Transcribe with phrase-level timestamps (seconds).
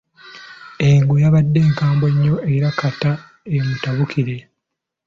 [0.87, 3.11] Engo yabadde nkambwe nnyo era kata
[3.57, 4.35] omutabukire.